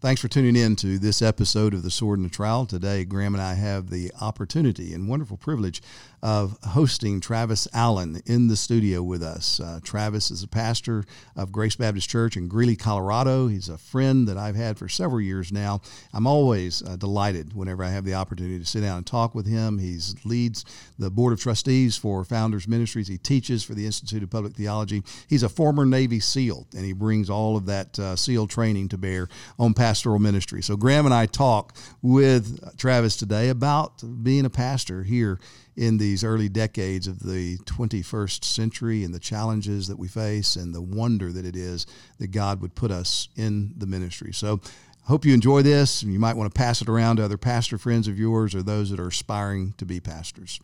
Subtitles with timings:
[0.00, 2.66] Thanks for tuning in to this episode of The Sword and the Trowel.
[2.66, 5.82] Today, Graham and I have the opportunity and wonderful privilege
[6.22, 9.60] of hosting Travis Allen in the studio with us.
[9.60, 11.04] Uh, Travis is a pastor
[11.36, 13.46] of Grace Baptist Church in Greeley, Colorado.
[13.46, 15.80] He's a friend that I've had for several years now.
[16.12, 19.46] I'm always uh, delighted whenever I have the opportunity to sit down and talk with
[19.46, 19.78] him.
[19.78, 20.64] He leads
[20.98, 23.08] the Board of Trustees for Founders Ministries.
[23.08, 25.02] He teaches for the Institute of Public Theology.
[25.28, 28.98] He's a former Navy SEAL, and he brings all of that uh, SEAL training to
[28.98, 29.28] bear
[29.58, 30.62] on pastoral ministry.
[30.62, 35.38] So Graham and I talk with Travis today about being a pastor here
[35.78, 40.74] in these early decades of the 21st century and the challenges that we face and
[40.74, 41.86] the wonder that it is
[42.18, 44.34] that God would put us in the ministry.
[44.34, 46.02] So, I hope you enjoy this.
[46.02, 48.62] And you might want to pass it around to other pastor friends of yours or
[48.62, 50.60] those that are aspiring to be pastors.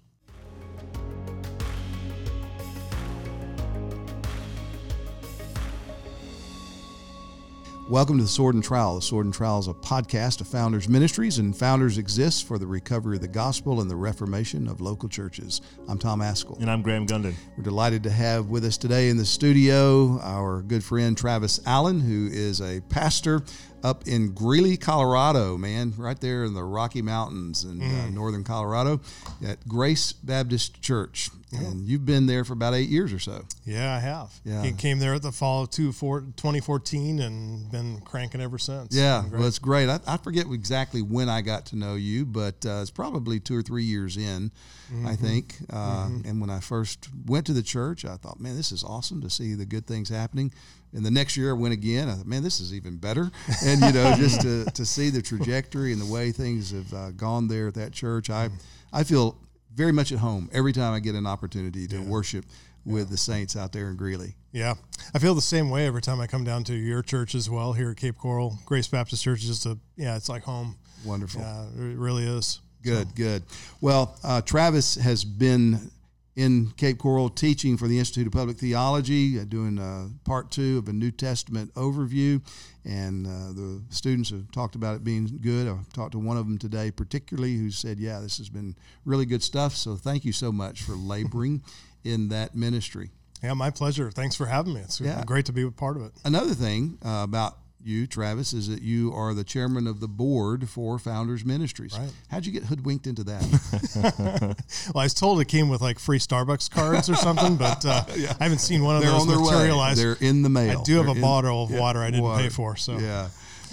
[7.91, 8.95] Welcome to the Sword and Trowel.
[8.95, 12.67] The Sword and Trowel is a podcast of Founders Ministries, and Founders exists for the
[12.67, 15.61] recovery of the gospel and the reformation of local churches.
[15.87, 16.59] I'm Tom Ascol.
[16.61, 17.35] And I'm Graham Gunden.
[17.59, 22.01] We're delighted to have with us today in the studio our good friend Travis Allen,
[22.01, 23.43] who is a pastor
[23.85, 28.07] up in Greeley, Colorado, man, right there in the Rocky Mountains in uh, mm.
[28.07, 29.01] uh, northern Colorado
[29.47, 31.29] at Grace Baptist Church.
[31.53, 33.45] And you've been there for about eight years or so.
[33.65, 34.33] Yeah, I have.
[34.45, 34.63] Yeah.
[34.63, 38.95] He came there at the fall of 2014 and been cranking ever since.
[38.95, 39.89] Yeah, well, it's great.
[39.89, 43.57] I, I, forget exactly when I got to know you, but uh, it's probably two
[43.57, 44.51] or three years in,
[44.93, 45.07] mm-hmm.
[45.07, 45.57] I think.
[45.73, 46.29] Uh, mm-hmm.
[46.29, 49.31] And when I first went to the church, I thought, man, this is awesome to
[49.31, 50.53] see the good things happening.
[50.95, 52.09] And the next year I went again.
[52.09, 53.31] I thought, man, this is even better.
[53.65, 57.11] And you know, just to, to see the trajectory and the way things have uh,
[57.11, 58.49] gone there at that church, I
[58.93, 59.37] I feel
[59.75, 62.05] very much at home every time I get an opportunity to yeah.
[62.05, 62.45] worship
[62.85, 63.11] with yeah.
[63.11, 64.37] the saints out there in Greeley.
[64.53, 64.75] Yeah,
[65.15, 67.73] I feel the same way every time I come down to your church as well
[67.73, 69.41] here at Cape Coral Grace Baptist Church.
[69.41, 70.77] Is just a yeah, it's like home.
[71.05, 71.41] Wonderful.
[71.41, 72.61] Yeah, it really is.
[72.83, 73.15] Good, so.
[73.15, 73.43] good.
[73.81, 75.91] Well, uh, Travis has been
[76.37, 80.79] in Cape Coral teaching for the Institute of Public Theology, uh, doing uh, part two
[80.79, 82.41] of a New Testament overview.
[82.85, 85.69] And uh, the students have talked about it being good.
[85.69, 88.75] I talked to one of them today, particularly, who said, Yeah, this has been
[89.05, 89.75] really good stuff.
[89.75, 91.63] So thank you so much for laboring
[92.05, 93.11] in that ministry.
[93.43, 94.11] Yeah, my pleasure.
[94.11, 94.81] Thanks for having me.
[94.81, 95.23] It's yeah.
[95.25, 96.13] great to be a part of it.
[96.25, 100.69] Another thing uh, about you, Travis, is that you are the chairman of the board
[100.69, 101.97] for Founders Ministries.
[101.99, 102.11] Right.
[102.29, 104.57] How'd you get hoodwinked into that?
[104.95, 108.05] well, I was told it came with like free Starbucks cards or something, but uh,
[108.17, 108.35] yeah.
[108.41, 109.97] I haven't seen one of They're those materialize.
[109.97, 110.81] They're in the mail.
[110.81, 112.43] I do have They're a bottle of yeah, water I didn't water.
[112.43, 112.77] pay for.
[112.77, 113.29] So yeah.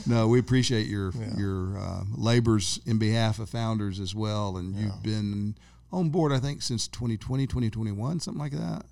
[0.06, 1.38] No, we appreciate your yeah.
[1.38, 5.56] your uh, labors in behalf of founders as well, and you've been
[5.92, 8.86] on board, I think, since 2020, 2021, something like that.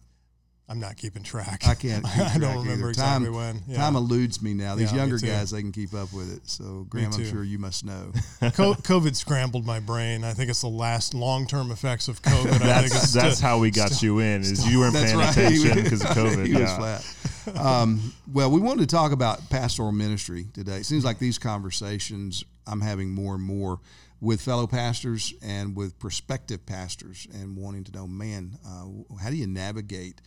[0.69, 1.68] I'm not keeping track.
[1.68, 2.06] I can't.
[2.18, 2.90] I don't remember either.
[2.90, 3.62] exactly time, when.
[3.68, 3.78] Yeah.
[3.78, 4.75] Time eludes me now.
[4.75, 6.47] These yeah, younger guys, they can keep up with it.
[6.47, 8.12] So, Graham, I'm sure you must know.
[8.41, 10.24] COVID scrambled my brain.
[10.24, 12.59] I think it's the last long-term effects of COVID.
[12.59, 14.41] that's that's how we got you in.
[14.41, 15.31] Is you weren't paying right.
[15.31, 16.46] attention because of COVID.
[16.46, 16.59] he yeah.
[16.59, 17.66] was flat.
[17.66, 20.78] Um, well, we wanted to talk about pastoral ministry today.
[20.78, 23.79] It seems like these conversations I'm having more and more
[24.22, 29.35] with fellow pastors and with prospective pastors, and wanting to know, man, uh, how do
[29.35, 30.22] you navigate?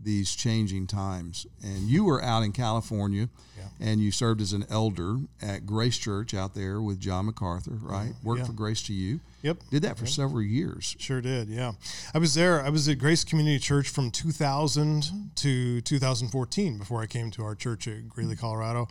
[0.00, 1.46] These changing times.
[1.62, 3.64] And you were out in California yeah.
[3.80, 8.12] and you served as an elder at Grace Church out there with John MacArthur, right?
[8.22, 8.46] Worked yeah.
[8.46, 9.20] for Grace to You.
[9.42, 9.58] Yep.
[9.70, 10.12] Did that for yep.
[10.12, 10.96] several years.
[10.98, 11.72] Sure did, yeah.
[12.12, 12.62] I was there.
[12.62, 17.54] I was at Grace Community Church from 2000 to 2014 before I came to our
[17.54, 18.40] church at Greeley, mm-hmm.
[18.40, 18.88] Colorado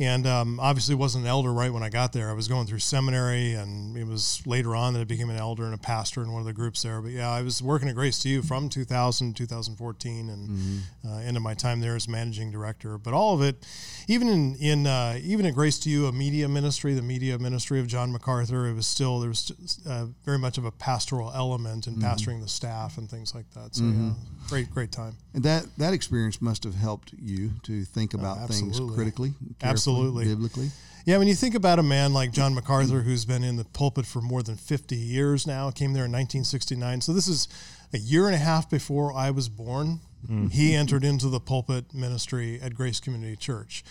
[0.00, 2.30] and um, obviously wasn't an elder right when I got there.
[2.30, 5.64] I was going through seminary, and it was later on that I became an elder
[5.64, 7.00] and a pastor in one of the groups there.
[7.00, 11.08] But yeah, I was working at Grace to You from 2000 2014, and mm-hmm.
[11.08, 12.96] uh, into my time there as managing director.
[12.96, 13.66] But all of it,
[14.06, 17.80] even in in uh, even at Grace to You, a media ministry, the media ministry
[17.80, 21.88] of John MacArthur, it was still there was uh, very much of a pastoral element
[21.88, 22.04] in mm-hmm.
[22.04, 23.74] pastoring the staff and things like that.
[23.74, 24.08] So mm-hmm.
[24.08, 24.14] yeah,
[24.48, 25.16] great great time.
[25.34, 29.34] And that that experience must have helped you to think oh, about things critically.
[29.60, 30.70] Absolutely absolutely biblically.
[31.04, 34.04] Yeah, when you think about a man like John MacArthur, who's been in the pulpit
[34.04, 37.00] for more than 50 years now, came there in 1969.
[37.00, 37.48] So this is
[37.94, 40.00] a year and a half before I was born.
[40.28, 40.52] Mm.
[40.52, 43.84] He entered into the pulpit ministry at Grace Community Church.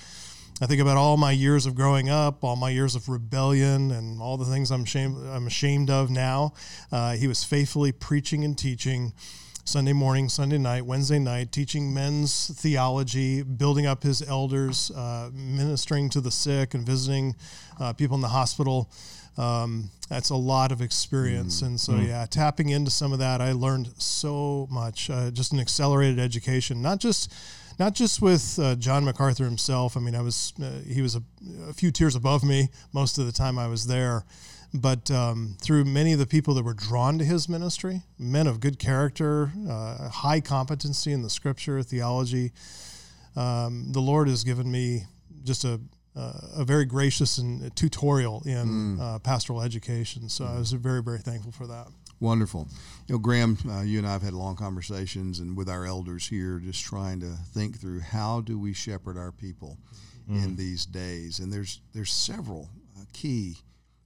[0.61, 4.21] I think about all my years of growing up, all my years of rebellion, and
[4.21, 6.53] all the things I'm ashamed, I'm ashamed of now.
[6.91, 9.13] Uh, he was faithfully preaching and teaching
[9.67, 16.09] Sunday morning, Sunday night, Wednesday night, teaching men's theology, building up his elders, uh, ministering
[16.11, 17.35] to the sick, and visiting
[17.77, 18.89] uh, people in the hospital.
[19.37, 21.61] Um, that's a lot of experience.
[21.61, 21.65] Mm.
[21.65, 22.07] And so, mm.
[22.07, 25.09] yeah, tapping into some of that, I learned so much.
[25.09, 27.33] Uh, just an accelerated education, not just
[27.77, 29.97] not just with uh, John MacArthur himself.
[29.97, 31.21] I mean, I was uh, he was a,
[31.67, 34.23] a, few tiers above me most of the time I was there,
[34.73, 38.59] but um, through many of the people that were drawn to his ministry, men of
[38.59, 42.51] good character, uh, high competency in the Scripture, theology.
[43.35, 45.03] Um, the Lord has given me
[45.43, 45.79] just a
[46.55, 48.99] a very gracious and tutorial in mm.
[48.99, 50.29] Uh, pastoral education.
[50.29, 50.55] So mm.
[50.55, 51.87] I was very very thankful for that.
[52.19, 52.67] Wonderful.
[53.05, 56.27] You know, Graham, uh, you and I have had long conversations and with our elders
[56.27, 59.77] here, just trying to think through how do we shepherd our people
[60.27, 60.43] mm.
[60.43, 61.39] in these days.
[61.39, 63.57] And there's there's several uh, key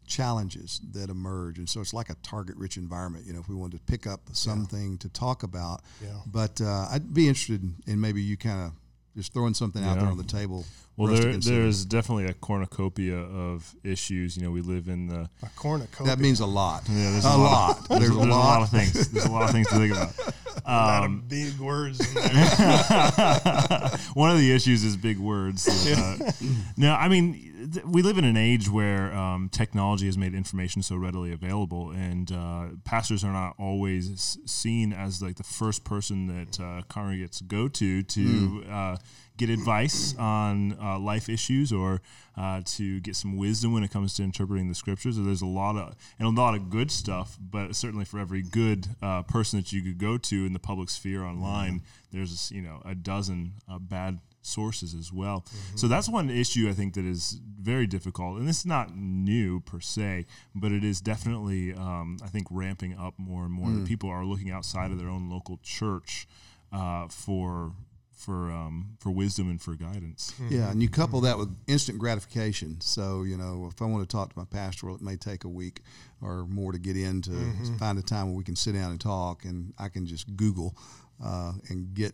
[0.07, 3.25] challenges that emerge, and so it's like a target-rich environment.
[3.25, 4.97] You know, if we wanted to pick up something yeah.
[4.99, 6.09] to talk about, yeah.
[6.25, 8.71] but uh, I'd be interested in, in maybe you kind of
[9.15, 9.91] just throwing something yeah.
[9.91, 10.65] out there on the table
[11.01, 14.37] well, there, there's definitely a cornucopia of issues.
[14.37, 16.15] You know, we live in the a cornucopia.
[16.15, 16.83] That means a lot.
[16.87, 17.39] Yeah, there's a, a lot.
[17.39, 17.89] lot.
[17.89, 18.27] There's, there's, a, there's lot.
[18.27, 18.61] a, lot.
[18.61, 19.07] of things.
[19.09, 20.13] There's a lot of things to think about.
[20.19, 21.99] Um, a lot of um, big words.
[24.13, 25.67] One of the issues is big words.
[25.97, 26.31] uh,
[26.77, 30.83] no, I mean, th- we live in an age where um, technology has made information
[30.83, 36.27] so readily available, and uh, pastors are not always seen as like the first person
[36.27, 38.19] that uh, congregates go to to.
[38.19, 38.99] Mm
[39.37, 42.01] get advice on uh, life issues or
[42.37, 45.17] uh, to get some wisdom when it comes to interpreting the scriptures.
[45.17, 48.87] There's a lot of and a lot of good stuff, but certainly for every good
[49.01, 51.81] uh, person that you could go to in the public sphere online,
[52.11, 55.41] there's you know a dozen uh, bad sources as well.
[55.41, 55.77] Mm-hmm.
[55.77, 59.79] So that's one issue I think that is very difficult, and it's not new per
[59.79, 60.25] se,
[60.55, 63.69] but it is definitely um, I think ramping up more and more.
[63.69, 63.87] Mm.
[63.87, 66.27] People are looking outside of their own local church
[66.71, 67.73] uh, for
[68.21, 70.33] for um, for wisdom and for guidance.
[70.35, 70.55] Mm-hmm.
[70.55, 72.79] Yeah, and you couple that with instant gratification.
[72.81, 75.43] So you know, if I want to talk to my pastor, well, it may take
[75.43, 75.81] a week
[76.21, 77.77] or more to get in to mm-hmm.
[77.77, 80.75] find a time where we can sit down and talk, and I can just Google
[81.23, 82.13] uh, and get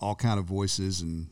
[0.00, 1.28] all kind of voices, and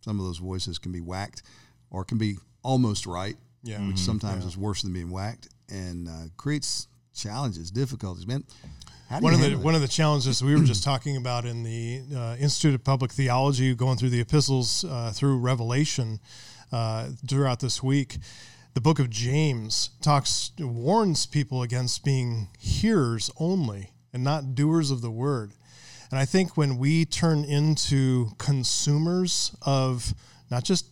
[0.00, 1.42] some of those voices can be whacked
[1.90, 3.78] or can be almost right, yeah.
[3.78, 3.96] which mm-hmm.
[3.96, 4.48] sometimes yeah.
[4.48, 8.26] is worse than being whacked, and uh, creates challenges, difficulties.
[8.26, 8.44] Man,
[9.10, 9.58] one of the it?
[9.58, 13.12] one of the challenges we were just talking about in the uh, Institute of Public
[13.12, 16.20] Theology, going through the epistles uh, through Revelation
[16.72, 18.18] uh, throughout this week,
[18.74, 25.00] the book of James talks warns people against being hearers only and not doers of
[25.00, 25.52] the word.
[26.10, 30.14] And I think when we turn into consumers of
[30.50, 30.86] not just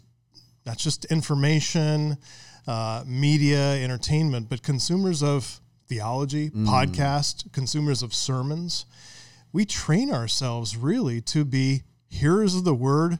[0.66, 2.18] not just information,
[2.66, 6.66] uh, media, entertainment, but consumers of theology, mm.
[6.66, 8.86] podcast, consumers of sermons.
[9.52, 13.18] We train ourselves really to be hearers of the word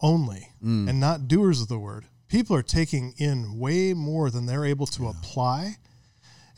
[0.00, 0.88] only mm.
[0.88, 2.06] and not doers of the word.
[2.28, 5.10] People are taking in way more than they're able to yeah.
[5.10, 5.76] apply.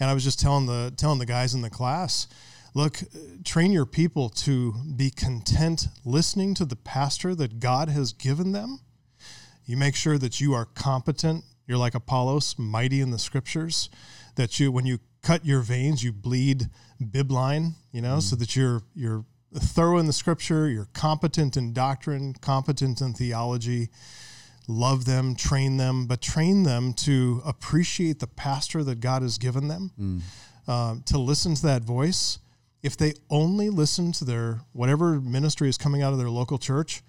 [0.01, 2.27] And I was just telling the telling the guys in the class,
[2.75, 2.99] look,
[3.45, 8.81] train your people to be content listening to the pastor that God has given them.
[9.67, 11.45] You make sure that you are competent.
[11.67, 13.89] You're like Apollos, mighty in the scriptures.
[14.37, 16.69] That you, when you cut your veins, you bleed
[17.03, 18.23] bibline, you know, mm.
[18.23, 19.25] so that you're you're
[19.55, 23.89] thorough in the scripture, you're competent in doctrine, competent in theology.
[24.67, 29.69] Love them, train them, but train them to appreciate the pastor that God has given
[29.69, 30.21] them, mm.
[30.67, 32.39] uh, to listen to that voice.
[32.83, 37.03] If they only listen to their whatever ministry is coming out of their local church,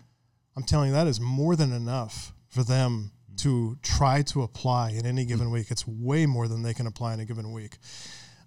[0.58, 5.06] I'm telling you that is more than enough for them to try to apply in
[5.06, 5.72] any given week.
[5.72, 7.78] It's way more than they can apply in a given week.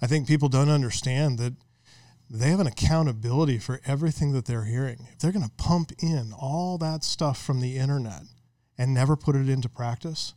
[0.00, 1.54] I think people don't understand that
[2.30, 5.08] they have an accountability for everything that they're hearing.
[5.12, 8.22] If they're going to pump in all that stuff from the internet
[8.76, 10.34] and never put it into practice,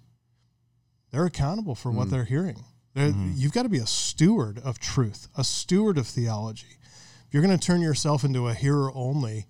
[1.12, 1.96] they're accountable for mm.
[1.96, 2.64] what they're hearing.
[2.96, 3.32] Mm-hmm.
[3.36, 6.78] You've got to be a steward of truth, a steward of theology.
[7.28, 9.46] If you're going to turn yourself into a hearer only,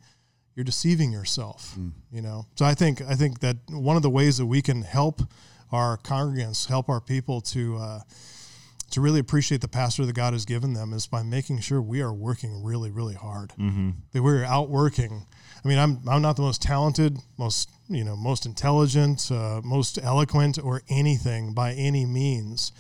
[0.56, 1.76] you're deceiving yourself.
[1.80, 1.92] Mm.
[2.12, 4.82] You know, so I think I think that one of the ways that we can
[4.82, 5.22] help
[5.72, 8.00] our congregants, help our people to uh,
[8.92, 12.02] to really appreciate the pastor that God has given them is by making sure we
[12.02, 13.52] are working really, really hard.
[13.58, 13.92] Mm-hmm.
[14.12, 15.26] That we're outworking.
[15.64, 20.00] I mean, I'm I'm not the most talented, most you know, most intelligent, uh, most
[20.02, 22.72] eloquent, or anything by any means.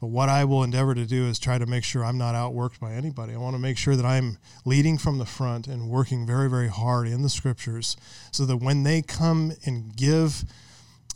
[0.00, 2.78] But what I will endeavor to do is try to make sure I'm not outworked
[2.80, 3.32] by anybody.
[3.32, 6.68] I want to make sure that I'm leading from the front and working very, very
[6.68, 7.96] hard in the scriptures
[8.30, 10.44] so that when they come and give,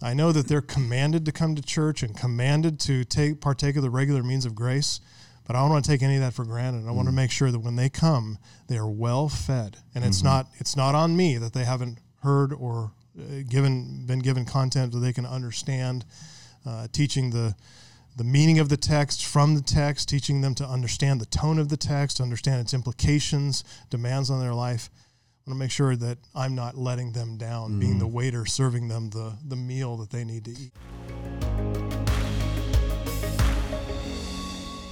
[0.02, 3.82] I know that they're commanded to come to church and commanded to take partake of
[3.82, 5.00] the regular means of grace,
[5.46, 6.86] but I don't want to take any of that for granted.
[6.86, 9.76] I mm want to make sure that when they come, they are well fed.
[9.94, 10.28] And it's mm-hmm.
[10.28, 14.92] not it's not on me that they haven't heard or uh, given been given content
[14.92, 16.04] that they can understand
[16.64, 17.54] uh, teaching the
[18.16, 21.68] the meaning of the text from the text, teaching them to understand the tone of
[21.68, 24.90] the text, understand its implications, demands on their life.
[24.92, 27.80] I want to make sure that I'm not letting them down, mm-hmm.
[27.80, 30.72] being the waiter serving them the, the meal that they need to eat.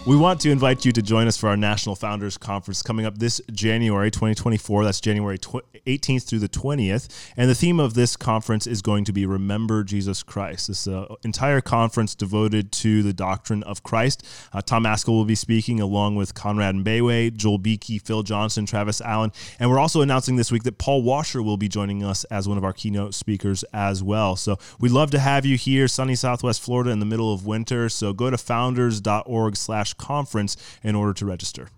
[0.08, 3.18] We want to invite you to join us for our National Founders Conference coming up
[3.18, 4.82] this January 2024.
[4.82, 7.08] That's January 18th through the 20th.
[7.36, 10.68] And the theme of this conference is going to be Remember Jesus Christ.
[10.68, 14.26] This uh, entire conference devoted to the doctrine of Christ.
[14.50, 19.02] Uh, Tom Ascol will be speaking along with Conrad Mbewe, Joel Beeke, Phil Johnson, Travis
[19.02, 19.30] Allen.
[19.60, 22.56] And we're also announcing this week that Paul Washer will be joining us as one
[22.56, 24.36] of our keynote speakers as well.
[24.36, 27.90] So we'd love to have you here, sunny Southwest Florida in the middle of winter.
[27.90, 31.68] So go to founders.org slash conference in order to register.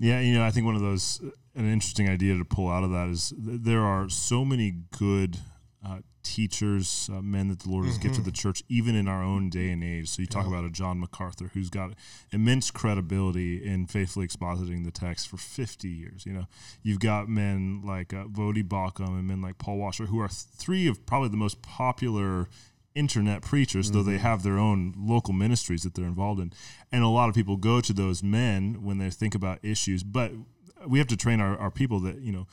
[0.00, 2.84] Yeah, you know, I think one of those uh, an interesting idea to pull out
[2.84, 5.38] of that is there are so many good
[5.86, 8.08] uh, teachers, uh, men that the Lord has mm-hmm.
[8.08, 10.08] gifted the church, even in our own day and age.
[10.08, 10.50] So you talk yeah.
[10.50, 11.92] about a John MacArthur who's got
[12.32, 16.26] immense credibility in faithfully expositing the text for 50 years.
[16.26, 16.46] You know,
[16.82, 20.88] you've got men like uh, Voddie Baucham and men like Paul Washer, who are three
[20.88, 22.48] of probably the most popular
[22.94, 23.98] internet preachers, mm-hmm.
[23.98, 24.22] though they mm-hmm.
[24.22, 26.52] have their own local ministries that they're involved in.
[26.90, 30.32] And a lot of people go to those men when they think about issues, but
[30.86, 32.46] we have to train our, our people that, you know,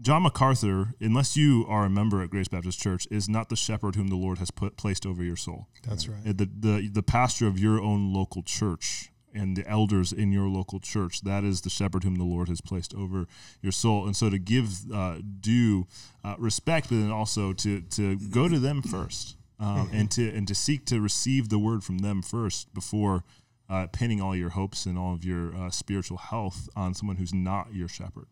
[0.00, 3.94] John MacArthur, unless you are a member at Grace Baptist Church, is not the shepherd
[3.94, 5.68] whom the Lord has put placed over your soul.
[5.86, 6.24] That's right.
[6.24, 10.80] The the the pastor of your own local church and the elders in your local
[10.80, 11.22] church.
[11.22, 13.26] That is the shepherd whom the Lord has placed over
[13.62, 14.06] your soul.
[14.06, 15.86] And so to give uh, due
[16.22, 20.48] uh, respect, but then also to to go to them first, um, and to and
[20.48, 23.24] to seek to receive the word from them first before
[23.68, 27.34] uh, pinning all your hopes and all of your uh, spiritual health on someone who's
[27.34, 28.26] not your shepherd.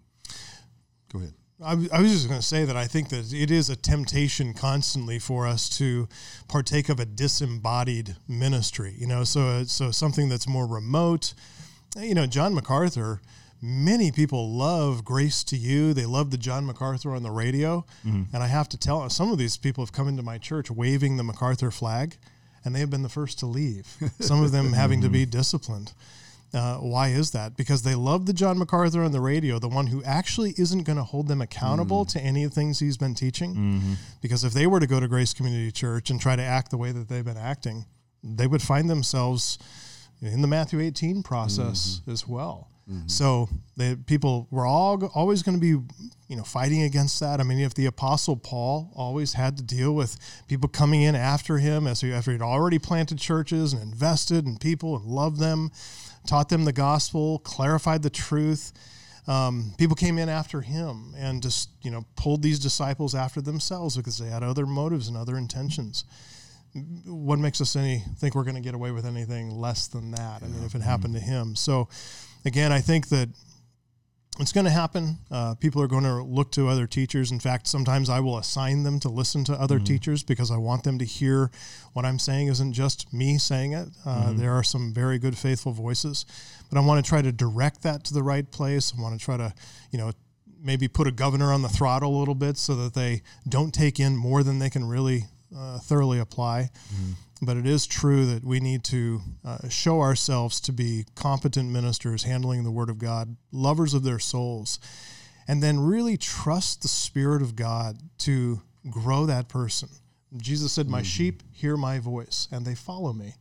[1.12, 1.34] Go ahead.
[1.64, 5.18] I, was just going to say that I think that it is a temptation constantly
[5.18, 6.08] for us to
[6.48, 8.94] partake of a disembodied ministry.
[8.96, 11.34] You know, so so something that's more remote.
[11.96, 13.20] You know, John MacArthur.
[13.64, 15.94] Many people love Grace to You.
[15.94, 18.34] They love the John MacArthur on the radio, mm-hmm.
[18.34, 21.16] and I have to tell some of these people have come into my church waving
[21.16, 22.16] the MacArthur flag,
[22.64, 23.86] and they have been the first to leave.
[24.18, 25.92] Some of them having to be disciplined.
[26.54, 27.56] Uh, why is that?
[27.56, 30.98] Because they love the John MacArthur on the radio, the one who actually isn't going
[30.98, 32.12] to hold them accountable mm.
[32.12, 33.54] to any of the things he's been teaching.
[33.54, 33.92] Mm-hmm.
[34.20, 36.76] Because if they were to go to Grace Community Church and try to act the
[36.76, 37.86] way that they've been acting,
[38.22, 39.58] they would find themselves
[40.20, 42.10] in the Matthew 18 process mm-hmm.
[42.10, 42.68] as well.
[42.90, 43.08] Mm-hmm.
[43.08, 45.82] So the people were all always going to be,
[46.28, 47.40] you know, fighting against that.
[47.40, 50.18] I mean, if the Apostle Paul always had to deal with
[50.48, 54.58] people coming in after him, as he, after he'd already planted churches and invested in
[54.58, 55.70] people and loved them,
[56.26, 58.72] taught them the gospel, clarified the truth.
[59.26, 63.96] Um, people came in after him and just you know pulled these disciples after themselves
[63.96, 66.04] because they had other motives and other intentions.
[67.04, 70.40] What makes us any think we're going to get away with anything less than that?
[70.40, 70.48] Yeah.
[70.48, 71.26] I mean, if it happened mm-hmm.
[71.26, 71.56] to him.
[71.56, 71.88] So,
[72.46, 73.28] again, I think that
[74.42, 75.18] it's going to happen.
[75.30, 77.30] Uh, people are going to look to other teachers.
[77.30, 79.84] In fact, sometimes I will assign them to listen to other mm-hmm.
[79.84, 81.50] teachers because I want them to hear
[81.92, 83.88] what I'm saying isn't just me saying it.
[84.04, 84.38] Uh, mm-hmm.
[84.38, 86.26] There are some very good, faithful voices,
[86.68, 88.92] but I want to try to direct that to the right place.
[88.96, 89.54] I want to try to,
[89.90, 90.12] you know,
[90.60, 93.98] maybe put a governor on the throttle a little bit so that they don't take
[93.98, 95.24] in more than they can really
[95.56, 96.70] uh, thoroughly apply.
[96.92, 97.12] Mm-hmm.
[97.44, 102.22] But it is true that we need to uh, show ourselves to be competent ministers
[102.22, 104.78] handling the Word of God, lovers of their souls,
[105.48, 109.88] and then really trust the Spirit of God to grow that person.
[110.36, 111.04] Jesus said, My mm-hmm.
[111.04, 113.34] sheep hear my voice and they follow me.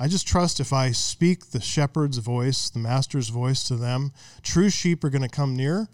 [0.00, 4.70] I just trust if I speak the shepherd's voice, the master's voice to them, true
[4.70, 5.88] sheep are going to come near.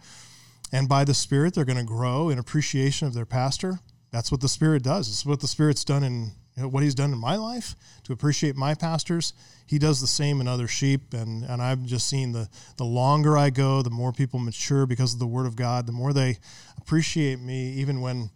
[0.73, 3.81] And by the Spirit, they're going to grow in appreciation of their pastor.
[4.11, 5.09] That's what the Spirit does.
[5.09, 8.13] It's what the Spirit's done in you know, what he's done in my life to
[8.13, 9.33] appreciate my pastors.
[9.67, 13.37] He does the same in other sheep, and and I've just seen the the longer
[13.37, 15.87] I go, the more people mature because of the Word of God.
[15.87, 16.39] The more they
[16.79, 18.31] appreciate me, even when,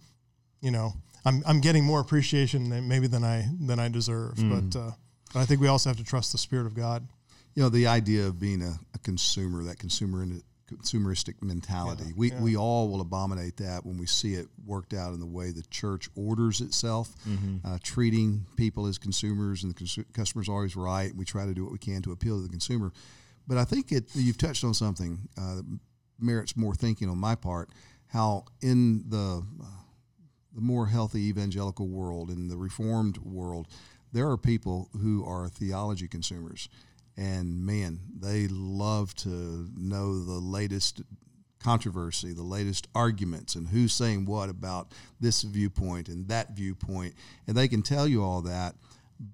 [0.61, 0.95] you know,
[1.25, 4.37] I'm I'm getting more appreciation than maybe than I than I deserve.
[4.37, 4.73] Mm.
[4.73, 4.91] But, uh,
[5.33, 7.07] but I think we also have to trust the Spirit of God.
[7.55, 12.05] You know, the idea of being a, a consumer, that consumer in consumeristic mentality.
[12.07, 12.43] Yeah, we, yeah.
[12.43, 15.63] we all will abominate that when we see it worked out in the way the
[15.71, 17.67] church orders itself, mm-hmm.
[17.67, 21.15] uh, treating people as consumers, and the cons- customer's always right.
[21.15, 22.93] We try to do what we can to appeal to the consumer.
[23.47, 25.79] But I think it, you've touched on something uh, that
[26.21, 27.71] merits more thinking on my part.
[28.09, 29.67] How in the uh,
[30.55, 33.69] the more healthy evangelical world, in the reformed world,
[34.13, 36.69] there are people who are theology consumers
[37.19, 41.03] and man, they love to know the latest
[41.59, 47.15] controversy, the latest arguments, and who's saying what about this viewpoint and that viewpoint.
[47.49, 48.77] And they can tell you all that,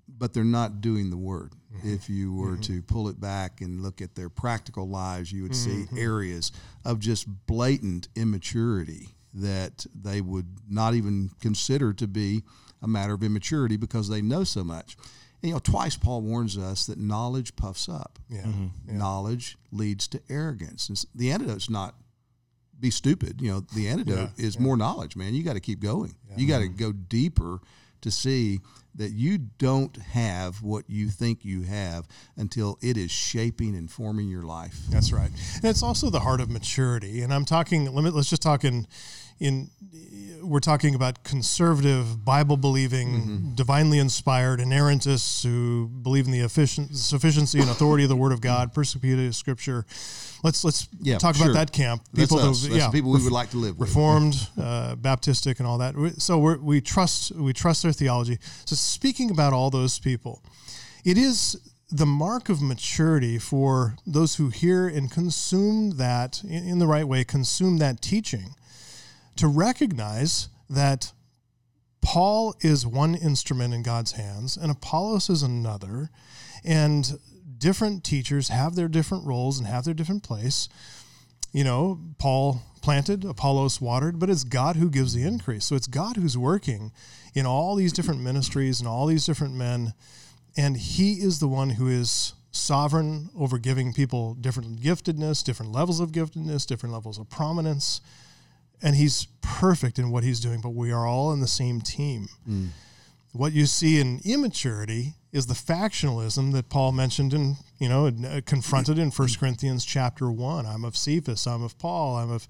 [0.08, 1.52] but they're not doing the word.
[1.76, 1.92] Mm-hmm.
[1.92, 2.74] If you were mm-hmm.
[2.74, 5.98] to pull it back and look at their practical lives, you would see mm-hmm.
[5.98, 6.52] areas
[6.86, 12.44] of just blatant immaturity that they would not even consider to be
[12.80, 14.96] a matter of immaturity because they know so much.
[15.44, 18.18] And, you know, twice Paul warns us that knowledge puffs up.
[18.30, 18.44] Yeah.
[18.44, 18.96] Mm-hmm.
[18.96, 20.88] Knowledge leads to arrogance.
[20.88, 21.96] And s- the antidote's not
[22.80, 23.42] be stupid.
[23.42, 25.34] You know, the antidote is more knowledge, man.
[25.34, 26.14] You got to keep going.
[26.34, 26.78] You got to mm-hmm.
[26.78, 27.60] go deeper
[28.04, 28.60] to see
[28.94, 32.06] that you don't have what you think you have
[32.36, 34.78] until it is shaping and forming your life.
[34.88, 35.30] That's right.
[35.56, 37.22] And it's also the heart of maturity.
[37.22, 38.86] And I'm talking, let me, let's just talk in,
[39.40, 39.70] in,
[40.42, 43.54] we're talking about conservative, Bible believing, mm-hmm.
[43.54, 48.40] divinely inspired inerrantists who believe in the efficient, sufficiency and authority of the Word of
[48.40, 49.86] God, persecuted Scripture.
[50.44, 51.46] Let's let's Yeah, talk sure.
[51.46, 52.02] about that camp.
[52.12, 52.36] That's that-.
[52.36, 53.88] That's the people we would like to live with.
[53.88, 55.94] Reformed, uh, Baptistic, and all that.
[56.18, 58.38] So we're, we trust we trust their theology.
[58.66, 60.42] So speaking about all those people,
[61.02, 61.56] it is
[61.90, 67.08] the mark of maturity for those who hear and consume that in, in the right
[67.08, 68.54] way, consume that teaching,
[69.36, 71.12] to recognize that
[72.02, 76.10] Paul is one instrument in God's hands and Apollos is another,
[76.62, 77.18] and
[77.64, 80.68] different teachers have their different roles and have their different place.
[81.52, 85.64] You know, Paul planted, Apollos watered, but it's God who gives the increase.
[85.64, 86.92] So it's God who's working
[87.34, 89.94] in all these different ministries and all these different men,
[90.56, 96.00] and He is the one who is sovereign over giving people different giftedness, different levels
[96.00, 98.00] of giftedness, different levels of prominence
[98.84, 102.28] and he's perfect in what he's doing, but we are all in the same team.
[102.48, 102.68] Mm.
[103.32, 108.40] What you see in immaturity is the factionalism that Paul mentioned and you know uh,
[108.46, 110.64] confronted in 1 Corinthians chapter 1.
[110.64, 112.46] I'm of Cephas, I'm of Paul, I'm of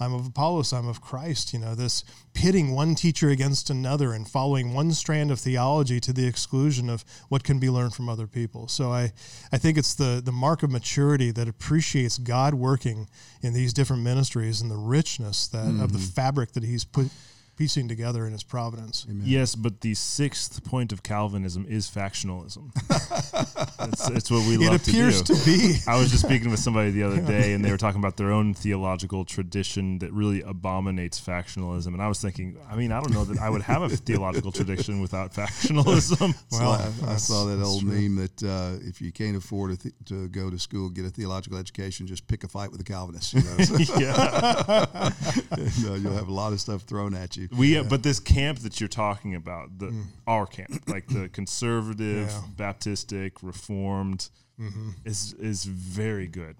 [0.00, 4.28] I'm of Apollos, I'm of Christ, you know, this pitting one teacher against another and
[4.28, 8.28] following one strand of theology to the exclusion of what can be learned from other
[8.28, 8.68] people.
[8.68, 9.12] So I,
[9.50, 13.08] I think it's the, the mark of maturity that appreciates God working
[13.42, 17.08] in these different ministries and the richness that of the fabric that he's put
[17.58, 19.04] piecing together in his providence.
[19.08, 22.70] Yes, but the sixth point of Calvinism is factionalism.
[23.92, 25.78] it's, it's what we It love appears to to, be.
[25.88, 28.30] I was just speaking with somebody the other day, and they were talking about their
[28.30, 31.88] own theological tradition that really abominates factionalism.
[31.88, 34.52] And I was thinking, I mean, I don't know that I would have a theological
[34.52, 36.36] tradition without factionalism.
[36.52, 37.90] Well, I, I saw that that's old true.
[37.90, 41.10] meme that uh, if you can't afford a th- to go to school, get a
[41.10, 43.34] theological education, just pick a fight with the Calvinists.
[43.34, 43.98] You know?
[43.98, 45.10] Yeah,
[45.50, 47.47] and, uh, you'll have a lot of stuff thrown at you.
[47.56, 47.76] We.
[47.78, 49.92] uh, But this camp that you're talking about, the
[50.26, 52.42] our camp, like the conservative, Yeah.
[52.72, 54.28] Baptistic, Reformed,
[55.04, 56.56] is is very good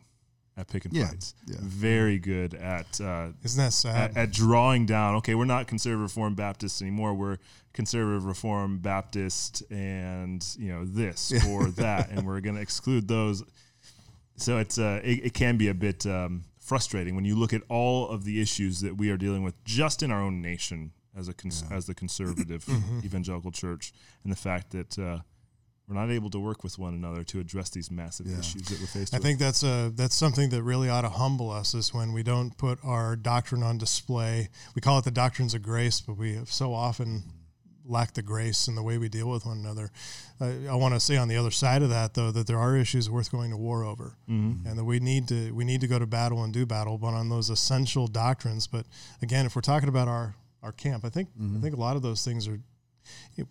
[0.56, 1.34] at picking Yeah, fights.
[1.46, 1.56] yeah.
[1.60, 4.10] Very good at uh, Isn't that sad?
[4.12, 5.14] at, at drawing down.
[5.16, 7.14] Okay, we're not conservative Reformed Baptist anymore.
[7.14, 7.38] We're
[7.72, 13.44] conservative Reformed Baptist, and you know this or that, and we're going to exclude those.
[14.36, 17.62] So it's uh, it, it can be a bit um, frustrating when you look at
[17.68, 21.26] all of the issues that we are dealing with just in our own nation as
[21.28, 22.64] a cons- as the conservative
[23.04, 24.98] evangelical church, and the fact that.
[24.98, 25.18] Uh,
[25.90, 28.40] we're not able to work with one another to address these massive Yeah.
[28.40, 29.22] issues that we're faced I with.
[29.24, 32.54] think that's a that's something that really ought to humble us is when we don't
[32.58, 34.50] put our doctrine on display.
[34.74, 37.22] We call it the doctrines of grace, but we have so often
[37.88, 39.90] lack the grace in the way we deal with one another.
[40.40, 42.76] Uh, I want to say on the other side of that, though, that there are
[42.76, 44.66] issues worth going to war over, Mm-hmm.
[44.68, 47.14] and that we need to we need to go to battle and do battle, but
[47.14, 48.66] on those essential doctrines.
[48.66, 48.84] But
[49.22, 51.56] again, if we're talking about our our camp, I think Mm-hmm.
[51.56, 52.60] I think a lot of those things are.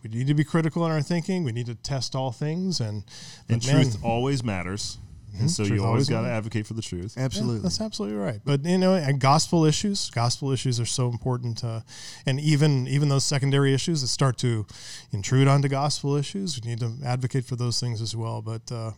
[0.04, 1.43] We need to be critical in our thinking.
[1.43, 3.04] We need to test all things, and
[3.50, 5.00] and man, truth always matters,
[5.40, 7.16] and so Truth you always always got to advocate for the truth.
[7.18, 7.62] Yeah, Absolutely.
[7.62, 8.40] that's absolutely right.
[8.44, 11.82] But you know, and gospel issues, gospel issues are so important, uh,
[12.26, 14.66] and even even those secondary issues that start to
[15.12, 18.42] intrude onto gospel issues, we need to advocate for those things as well.
[18.42, 18.92] But uh,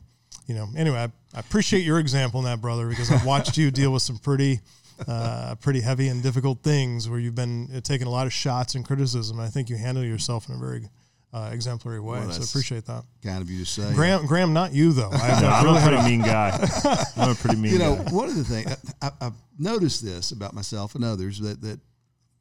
[0.48, 3.72] you know, anyway, I, I appreciate your example in that, brother, because I've watched you
[3.72, 4.60] deal with some pretty.
[5.08, 8.76] Uh, pretty heavy and difficult things where you've been uh, taking a lot of shots
[8.76, 9.40] and criticism.
[9.40, 10.90] I think you handle yourself in a very
[11.34, 12.20] uh, exemplary way.
[12.20, 13.04] Well, so appreciate that.
[13.24, 13.94] Kind of you to say.
[13.94, 15.10] Graham, Graham, not you though.
[15.12, 16.68] I, No, I I'm really a had pretty mean guy.
[17.18, 18.12] I'm a pretty mean you know, guy.
[18.12, 21.80] one of the things I, I've noticed this about myself and others that that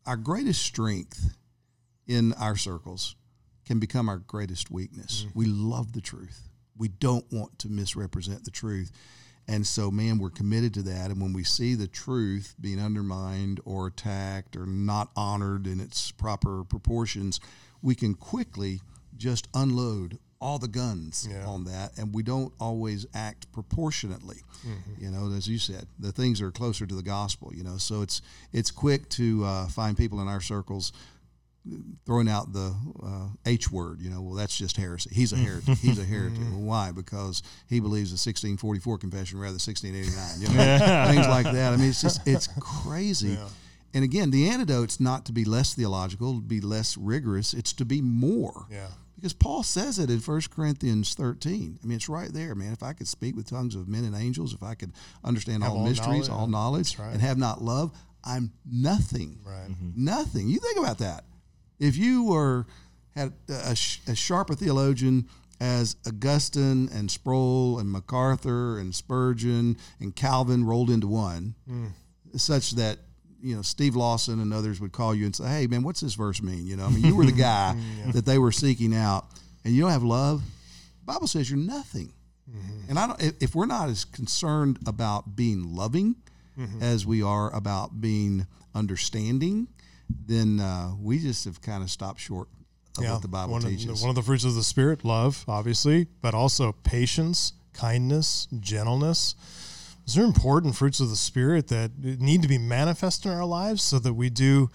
[0.07, 1.35] our greatest strength
[2.07, 3.14] in our circles
[3.66, 5.27] can become our greatest weakness.
[5.35, 6.48] We love the truth.
[6.79, 8.90] We don't want to misrepresent the truth.
[9.46, 11.11] And so, man, we're committed to that.
[11.11, 16.11] And when we see the truth being undermined or attacked or not honored in its
[16.12, 17.40] proper proportions,
[17.82, 18.80] we can quickly
[19.16, 21.44] just unload all the guns Yeah.
[21.46, 21.98] on that.
[21.98, 24.36] And we don't always act proportionately.
[25.00, 27.76] You know, as you said, the things are closer to the gospel, you know.
[27.78, 28.20] So it's
[28.52, 30.92] it's quick to uh, find people in our circles
[32.06, 34.00] throwing out the uh, H word.
[34.00, 35.10] You know, well, that's just heresy.
[35.12, 35.78] He's a heretic.
[35.78, 36.38] He's a heretic.
[36.50, 36.92] well, why?
[36.92, 40.40] Because he believes the 1644 confession rather than 1689.
[40.40, 41.72] You know, things like that.
[41.72, 43.30] I mean, it's just it's crazy.
[43.30, 43.48] Yeah.
[43.94, 47.55] And again, the antidote's not to be less theological, to be less rigorous.
[47.55, 48.66] It's to be more.
[48.70, 48.88] Yeah.
[49.16, 51.81] Because Paul says it in 1 Corinthians 13.
[51.83, 52.72] I mean, it's right there, man.
[52.72, 54.92] If I could speak with tongues of men and angels, if I could
[55.24, 57.12] understand all, all mysteries, knowledge, all knowledge, right.
[57.12, 57.90] and have not love,
[58.22, 59.40] I'm nothing.
[59.44, 59.70] Right.
[59.70, 60.05] Mm-hmm.
[60.05, 60.48] Nothing.
[60.48, 61.24] You think about that.
[61.81, 62.66] If you were
[63.16, 65.29] had a, sh- as sharp a theologian
[65.61, 71.87] as Augustine and Sproul and MacArthur and Spurgeon and Calvin rolled into one, hmm.
[72.37, 72.98] such that
[73.40, 76.14] you know Steve Lawson and others would call you and say, "Hey, man, what's this
[76.14, 77.77] verse mean?" You know, I mean, you were the guy
[78.12, 79.27] that they were seeking out,
[79.64, 80.42] and you don't have love.
[81.01, 82.12] The Bible says you're nothing.
[82.88, 83.22] And I don't.
[83.42, 86.16] if- we're not as concerned about being loving
[86.81, 89.68] as we are about being understanding,
[90.27, 92.48] then uh, we just have kind of stopped short
[92.96, 93.85] of what the Bible one teaches.
[93.90, 98.48] Of the, one of the fruits of the Spirit, love, obviously, but also patience, kindness,
[98.59, 99.35] gentleness.
[100.08, 103.82] Those are important fruits of the Spirit that need to be manifest in our lives
[103.82, 104.70] so that we do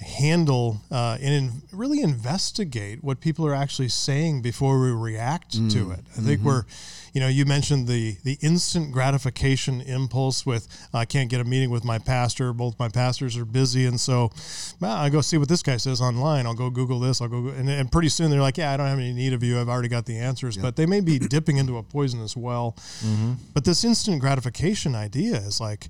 [0.00, 5.72] handle uh, and in, really investigate what people are actually saying before we react Mm.
[5.72, 6.00] to it.
[6.16, 6.46] I think Mm-hmm.
[6.48, 6.64] we're,
[7.14, 11.70] you know, you mentioned the the instant gratification impulse with I can't get a meeting
[11.70, 12.52] with my pastor.
[12.52, 14.30] Both my pastors are busy, and so
[14.80, 16.44] well, I go see what this guy says online.
[16.46, 17.22] I'll go Google this.
[17.22, 19.42] I'll go, and, and pretty soon they're like, yeah, I don't have any need of
[19.42, 19.58] you.
[19.58, 20.58] I've already got the answers.
[20.58, 22.76] But they may be dipping into a poisonous well.
[23.54, 25.88] But this instant gratification idea is like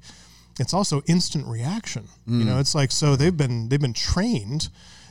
[0.59, 2.09] it's also instant reaction.
[2.27, 2.61] You know, mm.
[2.61, 4.69] it's like so they've been they've been trained.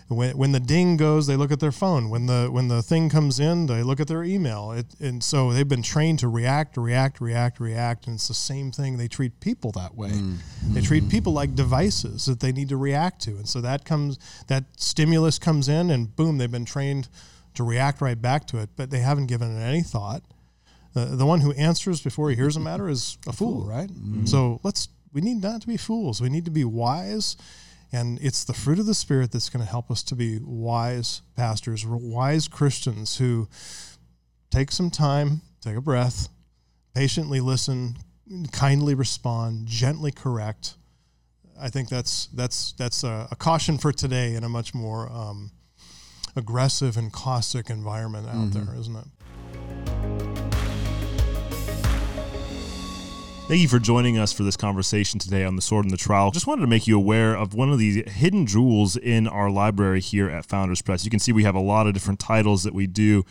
[0.07, 2.11] When, when the ding goes, they look at their phone.
[2.11, 4.71] When the when the thing comes in, they look at their email.
[4.71, 8.05] It, and so they've been trained to react, react, react, react.
[8.05, 8.97] And it's the same thing.
[8.97, 10.09] They treat people that way.
[10.09, 10.37] Mm.
[10.73, 11.09] They treat mm.
[11.09, 13.31] people like devices that they need to react to.
[13.31, 17.09] And so that comes that stimulus comes in, and boom, they've been trained
[17.55, 18.69] to react right back to it.
[18.75, 20.21] But they haven't given it any thought.
[20.93, 23.89] The, the one who answers before he hears a matter is a fool, right?
[24.27, 26.21] So let's we need not to be fools.
[26.21, 27.37] We need to be wise,
[27.91, 31.21] and it's the fruit of the spirit that's going to help us to be wise
[31.37, 33.47] pastors, wise Christians who
[34.51, 36.27] take some time, take a breath,
[36.93, 37.95] patiently listen,
[38.51, 40.75] kindly respond, gently correct.
[41.57, 45.51] I think that's that's that's a, a caution for today in a much more um,
[46.35, 49.05] aggressive and caustic environment out there, isn't it?
[53.47, 56.31] Thank you for joining us for this conversation today on the Sword and the Trowel.
[56.31, 60.01] Just wanted to make you aware of one of the hidden jewels in our library
[60.01, 61.05] here at Founders Press.
[61.05, 63.23] You can see we have a lot of different titles that we do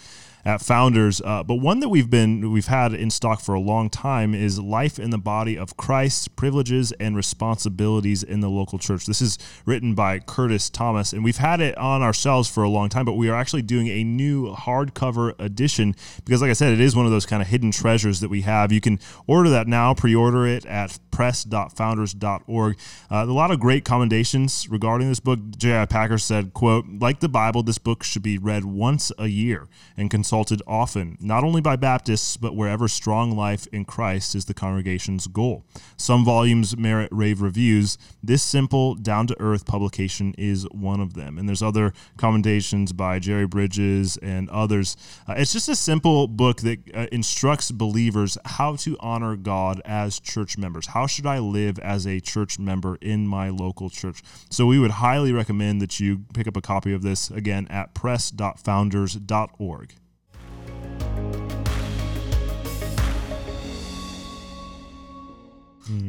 [0.45, 3.89] at Founders, uh, but one that we've been we've had in stock for a long
[3.89, 9.07] time is Life in the Body of Christ: Privileges and Responsibilities in the Local Church.
[9.07, 12.69] This is written by Curtis Thomas, and we've had it on our shelves for a
[12.69, 15.95] long time, but we are actually doing a new hardcover edition
[16.27, 18.43] because, like I said, it is one of those kind of hidden treasures that we
[18.43, 18.71] have.
[18.71, 22.79] You can order that now, pre-order it at press.founders.org.
[23.11, 25.39] Uh, a lot of great commendations regarding this book.
[25.57, 25.87] J.I.
[25.87, 30.11] Packer said, quote, like the Bible, this book should be read once a year and
[30.11, 30.34] consulted
[30.67, 35.65] often, not only by Baptists, but wherever strong life in Christ is the congregation's goal.
[35.97, 37.99] Some volumes merit rave reviews.
[38.23, 41.39] This simple, down-to-earth publication is one of them.
[41.39, 44.97] And there's other commendations by Jerry Bridges and others.
[45.29, 50.21] Uh, it's just a simple book that uh, instructs believers how to honor God as
[50.21, 50.89] church members.
[50.89, 54.23] How should I live as a church member in my local church?
[54.51, 57.95] So we would highly recommend that you pick up a copy of this again at
[57.95, 59.95] press.founders.org.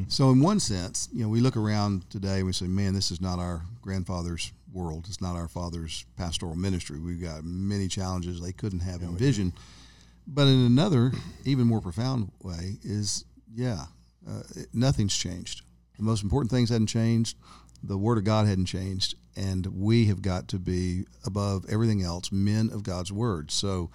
[0.08, 3.12] So, in one sense, you know, we look around today and we say, man, this
[3.12, 5.06] is not our grandfather's world.
[5.08, 7.00] It's not our father's pastoral ministry.
[7.00, 9.54] We've got many challenges they couldn't have envisioned.
[10.28, 11.12] But in another,
[11.44, 13.86] even more profound way, is yeah,
[14.28, 15.62] uh, it- nothing's changed.
[15.98, 17.38] The most important things hadn't changed.
[17.84, 19.16] The Word of God hadn't changed.
[19.38, 23.52] And we have got to be above everything else, men of God's Word.
[23.52, 23.90] So,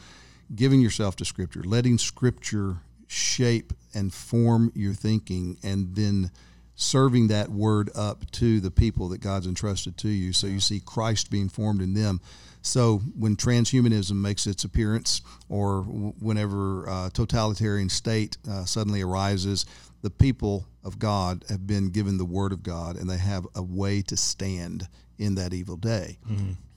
[0.54, 2.78] giving yourself to Scripture, letting Scripture
[3.10, 6.30] shape and form your thinking, and then
[6.76, 10.32] serving that word up to the people that God's entrusted to you.
[10.32, 12.20] So you see Christ being formed in them.
[12.62, 19.66] So when transhumanism makes its appearance, or whenever uh, totalitarian state uh, suddenly arises,
[20.02, 23.62] the people of God have been given the word of God, and they have a
[23.62, 24.86] way to stand
[25.18, 26.18] in that evil day.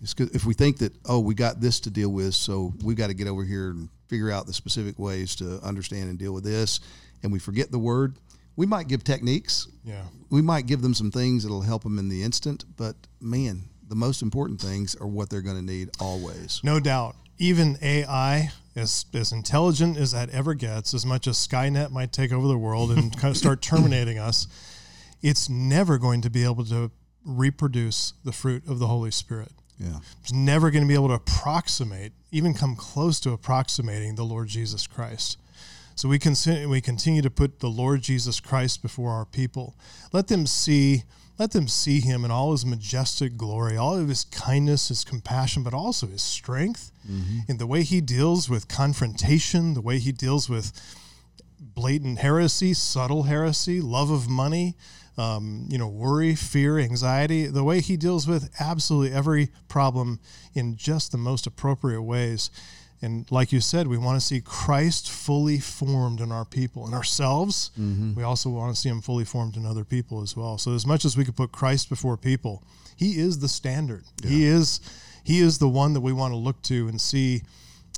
[0.02, 2.96] It's 'cause if we think that oh we got this to deal with, so we
[2.96, 6.34] got to get over here and figure out the specific ways to understand and deal
[6.34, 6.80] with this,
[7.24, 8.16] and we forget the word,
[8.56, 10.04] we might give techniques, Yeah.
[10.30, 13.96] we might give them some things that'll help them in the instant, but man, the
[13.96, 16.62] most important things are what they're going to need always.
[16.64, 17.16] No doubt.
[17.40, 22.32] Even AI, as, as intelligent as that ever gets, as much as Skynet might take
[22.32, 24.46] over the world and kind of start terminating us,
[25.24, 26.92] it's never going to be able to
[27.26, 29.52] reproduce the fruit of the Holy Spirit.
[29.84, 30.00] Yeah.
[30.22, 34.48] It's never going to be able to approximate, even come close to approximating the Lord
[34.48, 35.38] Jesus Christ.
[35.96, 39.76] So we continue, we continue to put the Lord Jesus Christ before our people.
[40.12, 41.04] Let them see
[41.40, 45.64] let them see him in all his majestic glory, all of his kindness, his compassion,
[45.64, 47.40] but also his strength mm-hmm.
[47.48, 50.72] in the way he deals with confrontation, the way he deals with
[51.60, 54.76] blatant heresy, subtle heresy, love of money,
[55.18, 60.20] um, you know, worry, fear, anxiety, the way he deals with absolutely every problem
[60.54, 62.50] in just the most appropriate ways.
[63.02, 66.96] And like you said, we want to see Christ fully formed in our people and
[66.96, 67.72] ourselves.
[67.78, 68.16] Mm-hmm.
[68.16, 70.58] We also want to see him fully formed in other people as well.
[70.58, 72.64] So as much as we could put Christ before people,
[72.96, 74.06] he is the standard.
[74.24, 74.30] Yeah.
[74.30, 74.80] He is
[75.26, 77.42] he is the one that we want to look to and see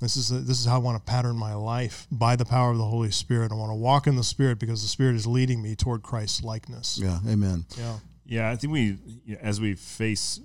[0.01, 2.71] this is a, this is how I want to pattern my life by the power
[2.71, 3.51] of the Holy Spirit.
[3.51, 6.43] I want to walk in the Spirit because the Spirit is leading me toward Christ's
[6.43, 6.99] likeness.
[7.01, 7.65] Yeah, amen.
[7.77, 7.97] Yeah.
[8.25, 8.97] Yeah, I think we
[9.39, 10.39] as we face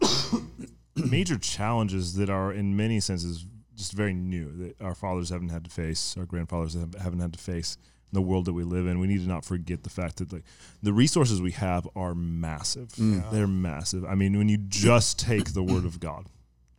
[0.96, 5.64] major challenges that are in many senses just very new that our fathers haven't had
[5.64, 7.78] to face, our grandfathers haven't had to face
[8.12, 8.98] in the world that we live in.
[8.98, 10.44] We need to not forget the fact that like
[10.82, 12.88] the resources we have are massive.
[12.90, 13.30] Mm.
[13.30, 14.04] They're massive.
[14.04, 16.26] I mean, when you just take the word of God,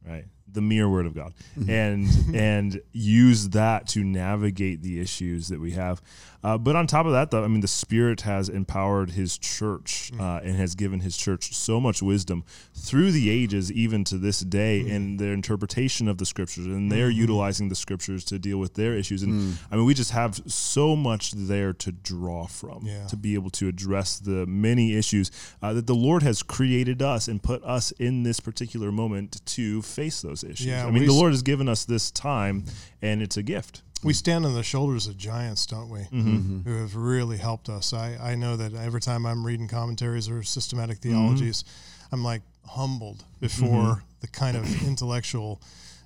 [0.08, 0.26] right?
[0.54, 1.70] The mere word of God mm-hmm.
[1.70, 6.02] and and use that to navigate the issues that we have.
[6.44, 10.12] Uh, but on top of that, though, I mean, the Spirit has empowered His church
[10.14, 10.20] mm.
[10.20, 14.40] uh, and has given His church so much wisdom through the ages, even to this
[14.40, 14.90] day, mm.
[14.90, 17.16] in their interpretation of the Scriptures, and they're mm.
[17.16, 19.22] utilizing the Scriptures to deal with their issues.
[19.22, 19.54] And mm.
[19.72, 23.06] I mean, we just have so much there to draw from yeah.
[23.08, 27.28] to be able to address the many issues uh, that the Lord has created us
[27.28, 30.66] and put us in this particular moment to face those issues.
[30.66, 32.66] Yeah, I mean, the Lord has given us this time,
[33.02, 33.84] and it's a gift.
[34.04, 36.00] We stand on the shoulders of giants, don't we?
[36.00, 36.30] Mm-hmm.
[36.30, 36.70] mm-hmm.
[36.70, 37.94] Who have really helped us.
[37.94, 41.12] I, I know that every time I'm reading commentaries or systematic mm-hmm.
[41.12, 42.16] theologies, mm-hmm.
[42.16, 44.02] I'm like humbled before mm-hmm.
[44.22, 45.62] the kind of intellectual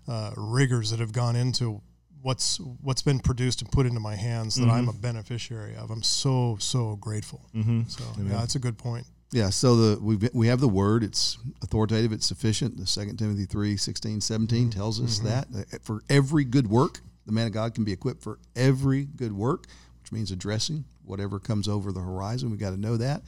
[0.07, 1.81] uh, rigors that have gone into
[2.21, 4.71] what's what's been produced and put into my hands that mm-hmm.
[4.71, 5.91] I'm a beneficiary of.
[5.91, 7.45] I'm so so grateful.
[7.55, 7.83] Mm-hmm.
[7.87, 8.31] So Amen.
[8.31, 9.05] yeah, that's a good point.
[9.35, 11.03] Yeah, so the we we have the word.
[11.03, 12.13] It's authoritative.
[12.13, 12.77] It's sufficient.
[12.77, 14.69] The Second Timothy 3, 16, 17 mm-hmm.
[14.69, 15.59] tells us mm-hmm.
[15.59, 19.33] that for every good work, the man of God can be equipped for every good
[19.33, 19.65] work,
[20.01, 22.49] which means addressing whatever comes over the horizon.
[22.49, 23.23] We got to know that,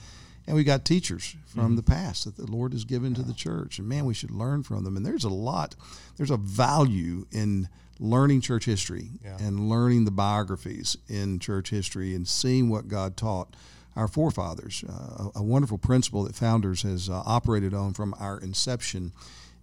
[0.48, 1.76] and we got teachers from mm-hmm.
[1.76, 3.18] the past that the Lord has given yeah.
[3.18, 4.96] to the church, and man, we should learn from them.
[4.96, 5.76] And there's a lot.
[6.16, 7.68] There's a value in
[8.00, 9.36] learning church history yeah.
[9.42, 13.54] and learning the biographies in church history and seeing what God taught
[13.98, 14.84] our forefathers.
[14.88, 19.12] Uh, a, wonderful principle that Founders has uh, operated on from our inception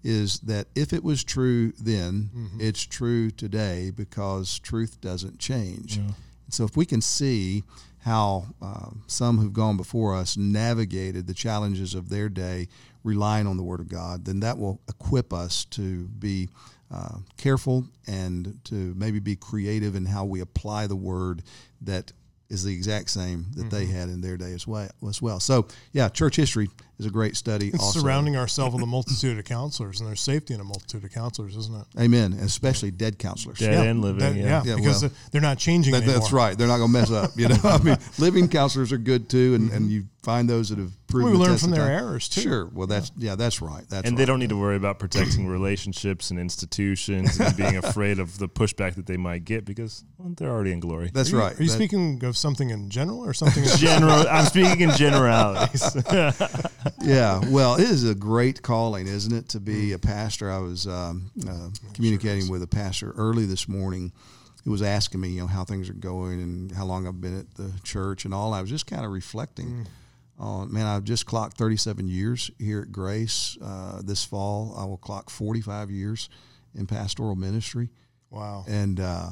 [0.02, 2.60] is that if it was true then, mm-hmm.
[2.60, 5.98] it's true today because truth doesn't change.
[5.98, 6.10] Yeah.
[6.50, 7.62] So if we can see
[8.00, 12.68] how uh, some who've gone before us navigated the challenges of their day
[13.02, 16.48] relying on the Word of God, then that will equip us to be
[16.92, 21.42] uh, careful and to maybe be creative in how we apply the Word
[21.80, 22.12] that
[22.54, 23.68] is the exact same that mm-hmm.
[23.68, 24.88] they had in their day as well.
[25.06, 25.40] As well.
[25.40, 27.72] So, yeah, church history is a great study.
[27.72, 28.00] Also.
[28.00, 31.56] surrounding ourselves with a multitude of counselors, and there's safety in a multitude of counselors,
[31.56, 31.86] isn't it?
[32.00, 32.32] Amen.
[32.32, 33.58] And especially dead counselors.
[33.58, 34.20] Dead yeah, and living.
[34.20, 34.62] Dead, yeah.
[34.64, 34.76] yeah.
[34.76, 35.92] because well, they're not changing.
[35.92, 36.56] That, that's right.
[36.56, 37.30] They're not going to mess up.
[37.36, 39.76] You know, I mean, living counselors are good too, and, mm-hmm.
[39.76, 41.32] and you find those that have proven.
[41.32, 42.40] We learn from their errors too.
[42.40, 42.66] Sure.
[42.72, 43.84] Well, that's yeah, yeah that's right.
[43.88, 44.18] That's and right.
[44.18, 48.48] they don't need to worry about protecting relationships and institutions and being afraid of the
[48.48, 51.10] pushback that they might get because well, they're already in glory.
[51.12, 51.58] That's are you, right.
[51.58, 53.62] Are you that, speaking of something in general or something?
[53.62, 54.24] In general.
[54.28, 55.94] I'm speaking in generalities.
[57.04, 57.40] Yeah.
[57.48, 60.50] Well, it is a great calling, isn't it, to be a pastor?
[60.50, 64.12] I was um, uh, communicating with a pastor early this morning
[64.64, 67.38] he was asking me, you know, how things are going and how long I've been
[67.38, 68.54] at the church and all.
[68.54, 69.86] I was just kind of reflecting.
[70.38, 70.70] Mm.
[70.70, 73.58] man, I've just clocked 37 years here at Grace.
[73.62, 76.30] Uh, this fall, I will clock 45 years
[76.74, 77.90] in pastoral ministry.
[78.30, 78.64] Wow.
[78.66, 79.28] And uh,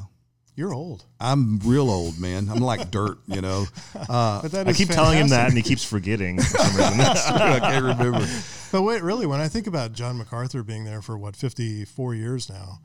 [0.55, 1.05] you're old.
[1.19, 2.49] I'm real old, man.
[2.49, 3.65] I'm like dirt, you know.
[4.09, 4.89] Uh, I keep fantastic.
[4.89, 6.37] telling him that, and he keeps forgetting.
[6.37, 6.99] for some reason.
[6.99, 8.27] I can't remember.
[8.71, 12.49] But wait, really, when I think about John MacArthur being there for what 54 years
[12.49, 12.79] now,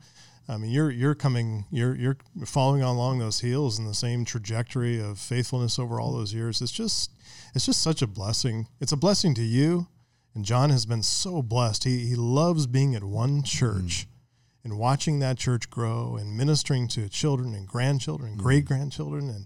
[0.47, 4.99] I mean, you're you're coming, you're you're following along those heels in the same trajectory
[4.99, 6.61] of faithfulness over all those years.
[6.61, 7.11] It's just
[7.53, 8.67] it's just such a blessing.
[8.79, 9.87] It's a blessing to you,
[10.33, 11.83] and John has been so blessed.
[11.83, 14.07] He he loves being at one church.
[14.07, 14.18] Mm.
[14.63, 18.37] And watching that church grow and ministering to children and grandchildren, mm.
[18.37, 19.45] great grandchildren, and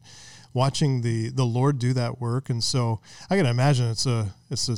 [0.54, 2.50] watching the the Lord do that work.
[2.50, 3.00] And so
[3.30, 4.78] I can imagine it's a it's a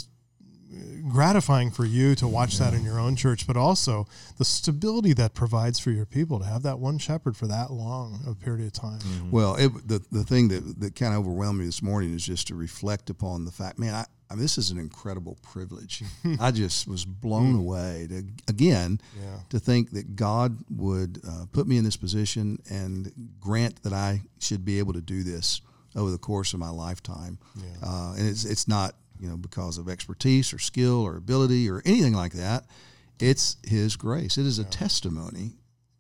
[1.10, 4.08] gratifying for you to watch that in your own church, but also
[4.38, 8.20] the stability that provides for your people to have that one shepherd for that long
[8.28, 9.00] a period of time.
[9.00, 9.32] Mm-hmm.
[9.32, 12.48] Well, it, the the thing that that kind of overwhelmed me this morning is just
[12.48, 16.04] to reflect upon the fact, man, I, I mean, this is an incredible privilege.
[16.40, 19.40] I just was blown away to again Yeah.
[19.50, 24.22] to think that God would uh, put me in this position and grant that I
[24.40, 25.62] should be able to do this
[25.96, 27.38] over the course of my lifetime.
[27.82, 31.82] Uh, and it's it's not you know because of expertise or skill or ability or
[31.86, 32.66] anything like that.
[33.20, 34.38] It's His grace.
[34.38, 35.54] It is a testimony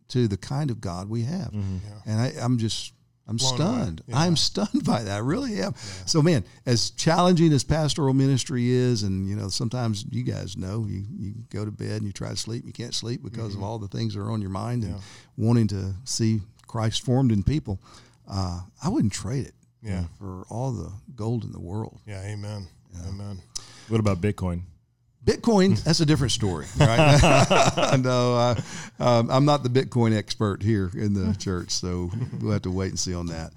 [0.10, 1.52] to the kind of God we have.
[1.54, 2.94] And I, I'm just
[3.28, 4.02] I'm Blown stunned.
[4.08, 4.20] Yeah.
[4.20, 5.16] I'm stunned by that.
[5.16, 5.74] I really am.
[6.06, 10.86] So, man, as challenging as pastoral ministry is, and you know, sometimes you guys know
[10.88, 13.64] you, you go to bed and you try to sleep, you can't sleep because Mm-hmm.
[13.64, 15.00] of all the things that are on your mind and
[15.38, 17.80] wanting to see Christ formed in people.
[18.30, 20.04] Uh, I wouldn't trade it Yeah.
[20.20, 22.00] for all the gold in the world.
[22.06, 22.68] Yeah, amen.
[23.08, 23.42] Amen.
[23.88, 24.62] What about Bitcoin?
[25.24, 27.98] Bitcoin, that's a different story, right?
[28.00, 28.56] no, uh,
[29.00, 32.90] um, I'm not the Bitcoin expert here in the church, so we'll have to wait
[32.90, 33.52] and see on that.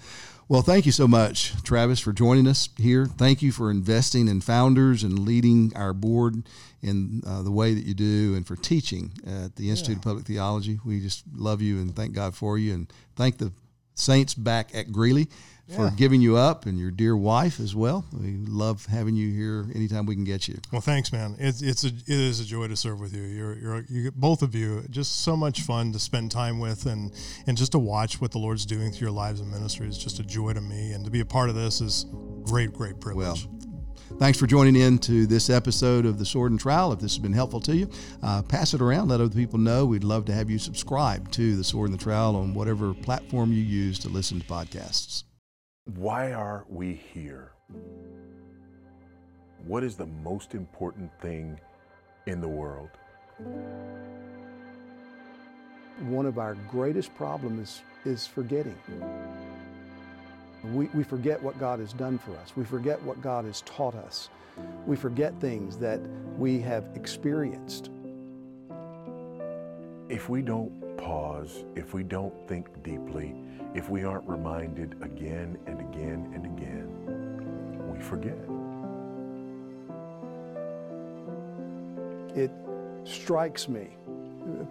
[0.49, 3.05] Well, thank you so much, Travis, for joining us here.
[3.05, 6.49] Thank you for investing in founders and leading our board
[6.81, 10.25] in uh, the way that you do and for teaching at the Institute of Public
[10.25, 10.81] Theology.
[10.87, 13.53] We just love you and thank God for you and thank the
[13.99, 15.29] saints back at Greeley
[15.75, 15.91] for Yeah.
[15.97, 18.07] giving you up and your dear wife as well.
[18.13, 20.59] We love having you here anytime we can get you.
[20.73, 21.37] Well, thanks, man.
[21.39, 23.23] It's it's a it is a joy to serve with you.
[23.23, 27.13] You're you're you both of you just so much fun to spend time with and
[27.47, 30.19] and just to watch what the Lord's doing through your lives and ministry is just
[30.21, 30.93] a joy to me.
[30.93, 32.07] And to be a part of this is
[32.45, 33.45] great, great privilege.
[33.47, 33.58] Well,
[34.19, 36.93] thanks for joining in to this episode of The Sword and Trowel.
[36.93, 37.91] If this has been helpful to you,
[38.23, 39.09] uh, pass it around.
[39.09, 39.87] Let other people know.
[39.87, 43.53] We'd love to have you subscribe to The Sword and the Trowel on whatever platform
[43.53, 45.25] you use to listen to podcasts.
[45.97, 47.53] Why are we here?
[49.67, 51.59] What is the most important thing
[52.27, 52.91] in the world?
[56.01, 58.79] one of our greatest problems is, is forgetting.
[60.65, 62.53] We, we forget what God has done for us.
[62.57, 64.29] We forget what God has taught us.
[64.87, 66.01] We forget things that
[66.37, 67.91] we have experienced.
[70.09, 73.35] If we don't pause, if we don't think deeply,
[73.75, 78.39] if we aren't reminded again and again and again, we forget.
[82.37, 82.51] It
[83.05, 83.89] strikes me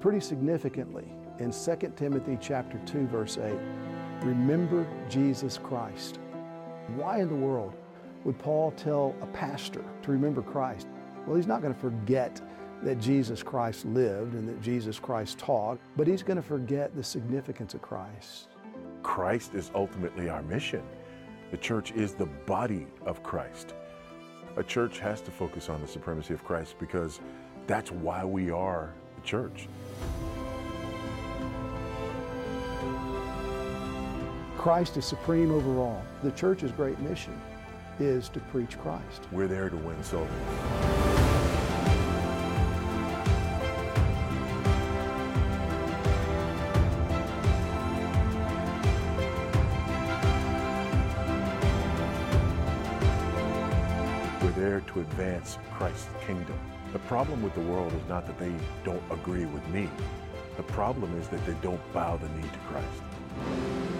[0.01, 1.05] pretty significantly
[1.39, 3.53] in 2 Timothy chapter 2 verse 8.
[4.21, 6.19] Remember Jesus Christ.
[6.95, 7.75] Why in the world
[8.23, 10.87] would Paul tell a pastor to remember Christ?
[11.25, 12.41] Well, he's not going to forget
[12.83, 17.03] that Jesus Christ lived and that Jesus Christ taught, but he's going to forget the
[17.03, 18.47] significance of Christ.
[19.03, 20.83] Christ is ultimately our mission.
[21.51, 23.73] The church is the body of Christ.
[24.57, 27.19] A church has to focus on the supremacy of Christ because
[27.67, 29.67] that's why we are the church.
[34.57, 36.03] Christ is supreme over all.
[36.23, 37.39] The church's great mission
[37.99, 39.21] is to preach Christ.
[39.31, 40.27] We're there to win souls.
[54.41, 56.59] We're there to advance Christ's kingdom.
[56.93, 59.87] The problem with the world is not that they don't agree with me.
[60.57, 63.96] The problem is that they don't bow the knee to Christ.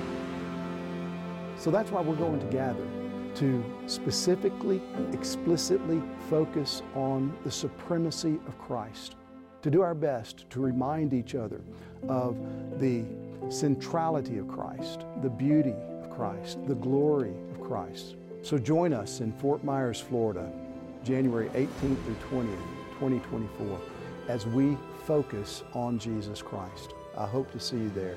[1.68, 2.88] So that's why we're going to gather
[3.36, 9.18] to specifically, explicitly focus on the supremacy of Christ,
[9.64, 11.60] to do our best to remind each other
[12.08, 12.38] of
[12.80, 13.04] the
[13.50, 18.16] centrality of Christ, the beauty of Christ, the glory of Christ.
[18.44, 20.50] So join us in Fort Myers, Florida,
[21.04, 23.80] January 18th through 20th, 2024,
[24.30, 26.94] as we focus on Jesus Christ.
[27.18, 28.16] I hope to see you there.